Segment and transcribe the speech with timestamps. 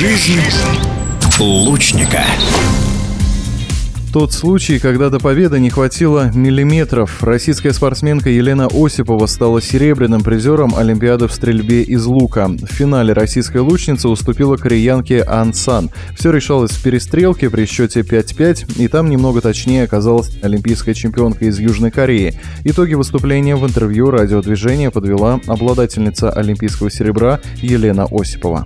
[0.00, 0.40] Жизнь
[1.38, 2.22] лучника.
[4.14, 10.74] Тот случай, когда до победы не хватило миллиметров, российская спортсменка Елена Осипова стала серебряным призером
[10.74, 12.48] Олимпиады в стрельбе из лука.
[12.48, 15.90] В финале российская лучница уступила кореянке Ансан.
[16.16, 21.58] Все решалось в перестрелке при счете 5-5, и там немного точнее оказалась олимпийская чемпионка из
[21.58, 22.40] Южной Кореи.
[22.64, 28.64] Итоги выступления в интервью радиодвижения подвела обладательница олимпийского серебра Елена Осипова.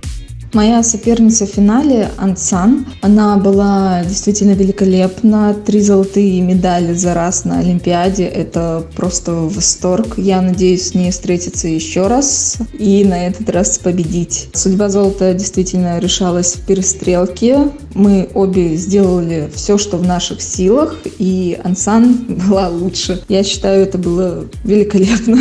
[0.55, 5.53] Моя соперница в финале Ансан, она была действительно великолепна.
[5.53, 8.23] Три золотые медали за раз на Олимпиаде.
[8.23, 10.13] Это просто восторг.
[10.15, 14.47] Я надеюсь с ней встретиться еще раз и на этот раз победить.
[14.53, 17.71] Судьба золота действительно решалась в перестрелке.
[17.93, 22.13] Мы обе сделали все, что в наших силах, и Ансан
[22.47, 23.21] была лучше.
[23.27, 25.37] Я считаю, это было великолепно.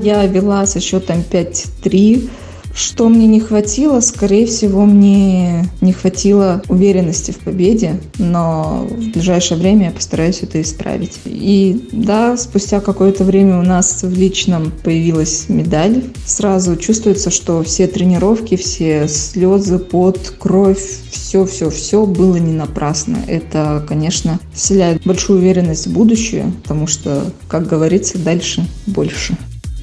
[0.00, 2.28] Я вела со счетом 5-3.
[2.76, 4.00] Что мне не хватило?
[4.00, 10.60] Скорее всего, мне не хватило уверенности в победе, но в ближайшее время я постараюсь это
[10.60, 11.18] исправить.
[11.24, 16.04] И да, спустя какое-то время у нас в личном появилась медаль.
[16.26, 23.16] Сразу чувствуется, что все тренировки, все слезы, пот, кровь, все-все-все было не напрасно.
[23.26, 29.34] Это, конечно, вселяет большую уверенность в будущее, потому что, как говорится, дальше больше.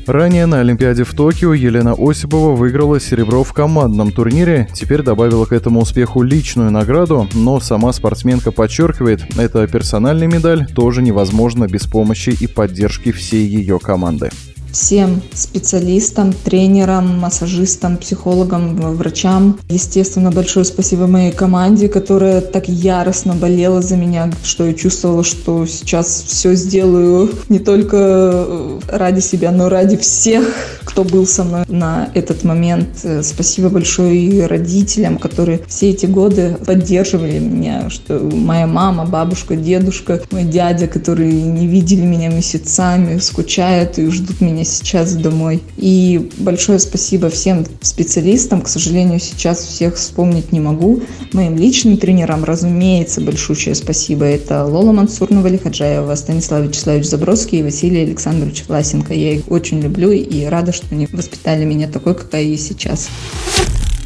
[0.05, 5.53] Ранее на Олимпиаде в Токио Елена Осипова выиграла серебро в командном турнире, теперь добавила к
[5.53, 12.35] этому успеху личную награду, но сама спортсменка подчеркивает, эта персональная медаль тоже невозможна без помощи
[12.37, 14.29] и поддержки всей ее команды
[14.73, 19.59] всем специалистам, тренерам, массажистам, психологам, врачам.
[19.69, 25.65] Естественно, большое спасибо моей команде, которая так яростно болела за меня, что я чувствовала, что
[25.67, 28.47] сейчас все сделаю не только
[28.87, 30.43] ради себя, но ради всех,
[30.83, 33.05] кто был со мной на этот момент.
[33.21, 40.21] Спасибо большое и родителям, которые все эти годы поддерживали меня, что моя мама, бабушка, дедушка,
[40.31, 45.61] мой дядя, которые не видели меня месяцами, скучают и ждут меня меня сейчас домой.
[45.77, 48.61] И большое спасибо всем специалистам.
[48.61, 51.01] К сожалению, сейчас всех вспомнить не могу.
[51.33, 54.25] Моим личным тренерам, разумеется, большущее спасибо.
[54.25, 59.13] Это Лола Мансурнова Лихаджаева, Станислав Вячеславович Забродский и Василий Александрович Власенко.
[59.13, 63.09] Я их очень люблю и рада, что они воспитали меня такой, какая я сейчас.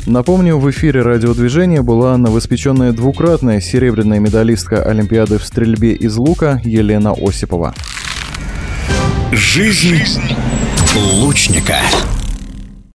[0.06, 7.12] Напомню, в эфире радиодвижения была новоспеченная двукратная серебряная медалистка Олимпиады в стрельбе из лука Елена
[7.12, 7.76] Осипова.
[9.34, 10.02] Жизнь
[10.96, 11.82] лучника.